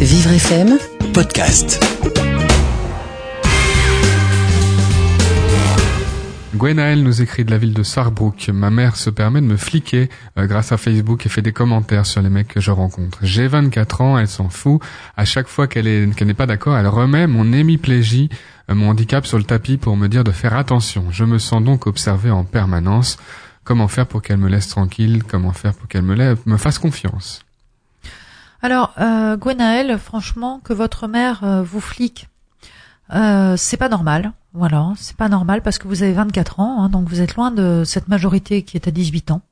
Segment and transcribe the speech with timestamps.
[0.00, 0.78] Vivre FM
[1.14, 1.82] Podcast.
[6.54, 8.50] Gwenaël nous écrit de la ville de Sarrebruck.
[8.52, 12.04] Ma mère se permet de me fliquer euh, grâce à Facebook et fait des commentaires
[12.04, 13.18] sur les mecs que je rencontre.
[13.22, 14.82] J'ai 24 ans, elle s'en fout.
[15.16, 18.28] À chaque fois qu'elle est qu'elle n'est pas d'accord, elle remet mon hémiplégie,
[18.70, 21.06] euh, mon handicap sur le tapis pour me dire de faire attention.
[21.10, 23.16] Je me sens donc observé en permanence.
[23.64, 25.24] Comment faire pour qu'elle me laisse tranquille?
[25.26, 27.45] Comment faire pour qu'elle me, lève, me fasse confiance?
[28.62, 32.28] Alors, euh, Gwenaël, franchement, que votre mère euh, vous flique,
[33.14, 34.32] euh, c'est pas normal.
[34.54, 37.50] Voilà, c'est pas normal parce que vous avez 24 ans, hein, donc vous êtes loin
[37.50, 39.42] de cette majorité qui est à 18 ans.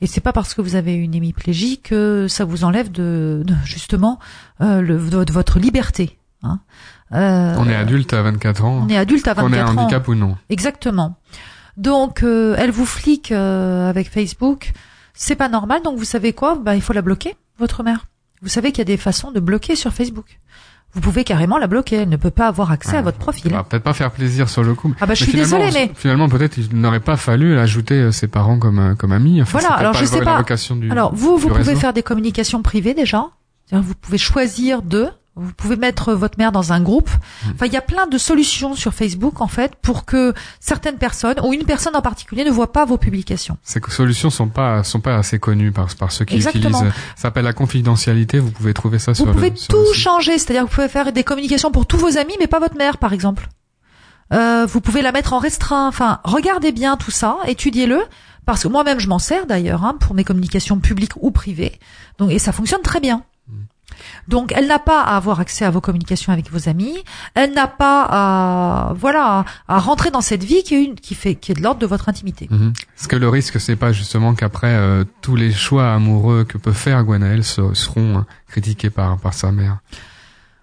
[0.00, 3.54] Et c'est pas parce que vous avez une hémiplégie que ça vous enlève de, de
[3.64, 4.18] justement
[4.60, 6.18] euh, le, de votre liberté.
[6.42, 6.60] Hein.
[7.12, 8.82] Euh, On est adulte à 24 ans.
[8.84, 9.82] on est adulte à 24 Qu'on ait un ans.
[9.82, 10.36] handicap ou non.
[10.48, 11.16] Exactement.
[11.76, 14.72] Donc, euh, elle vous flique euh, avec Facebook.
[15.14, 15.82] C'est pas normal.
[15.82, 16.56] Donc, vous savez quoi?
[16.56, 18.06] Bah, il faut la bloquer, votre mère.
[18.42, 20.38] Vous savez qu'il y a des façons de bloquer sur Facebook.
[20.94, 21.96] Vous pouvez carrément la bloquer.
[21.96, 23.50] Elle ne peut pas avoir accès à Ah, votre profil.
[23.52, 24.92] Va peut-être pas faire plaisir sur le coup.
[25.00, 27.94] Ah bah, je Mais suis finalement, désolée, mais- Finalement, peut-être il n'aurait pas fallu ajouter
[27.94, 29.40] euh, ses parents comme euh, comme amis.
[29.40, 30.42] Enfin, Voilà, alors je le- sais pas.
[30.42, 31.80] du- Alors, vous, vous pouvez réseau.
[31.80, 33.28] faire des communications privées déjà.
[33.70, 35.08] Vous pouvez choisir de.
[35.34, 37.08] Vous pouvez mettre votre mère dans un groupe.
[37.46, 37.52] Hmm.
[37.54, 41.36] Enfin, il y a plein de solutions sur Facebook, en fait, pour que certaines personnes,
[41.42, 43.56] ou une personne en particulier, ne voit pas vos publications.
[43.62, 46.80] Ces solutions sont pas sont pas assez connues par par ceux qui Exactement.
[46.80, 46.92] utilisent.
[47.16, 48.38] Ça s'appelle la confidentialité.
[48.40, 49.56] Vous pouvez trouver ça Vous sur pouvez le.
[49.56, 50.02] sur le tout site.
[50.02, 52.76] changer, c'est-à-dire que vous pouvez faire des communications pour tous vos amis, mais pas votre
[52.76, 53.48] mère, par exemple.
[54.32, 55.88] Euh, vous pouvez la mettre en restreint.
[55.88, 58.00] Enfin, regardez bien tout ça, étudiez-le,
[58.46, 61.78] parce que moi-même je m'en sers d'ailleurs hein, pour mes communications publiques ou privées.
[62.18, 63.24] Donc et ça fonctionne très bien.
[64.28, 66.96] Donc elle n'a pas à avoir accès à vos communications avec vos amis.
[67.34, 71.34] Elle n'a pas à voilà à rentrer dans cette vie qui est une qui fait
[71.34, 72.48] qui est de l'ordre de votre intimité.
[72.50, 72.72] Mhm.
[72.98, 76.72] Est-ce que le risque, c'est pas justement qu'après euh, tous les choix amoureux que peut
[76.72, 79.78] faire Gwenaël se- seront euh, critiqués par par sa mère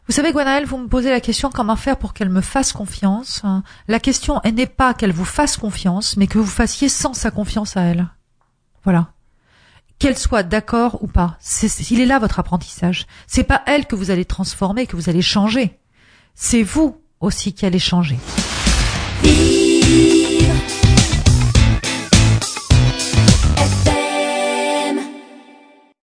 [0.08, 3.44] Vous savez, Gwenaël, vous me posez la question comment faire pour qu'elle me fasse confiance.
[3.88, 7.30] La question, elle n'est pas qu'elle vous fasse confiance, mais que vous fassiez sans sa
[7.32, 8.08] confiance à elle.
[8.84, 9.08] Voilà.
[10.00, 11.38] Qu'elle soit d'accord ou pas.
[11.92, 13.06] Il est là votre apprentissage.
[13.28, 15.78] C'est pas elle que vous allez transformer, que vous allez changer.
[16.36, 18.18] C'est vous aussi qui allez changer.